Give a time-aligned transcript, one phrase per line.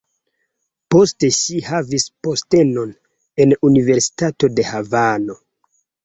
[0.93, 2.93] Poste ŝi havis postenon
[3.45, 5.37] en universitato de Havano.